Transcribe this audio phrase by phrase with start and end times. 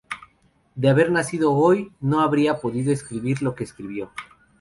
[0.73, 4.09] de haber nacido hoy, no habría podido escribir lo que escribió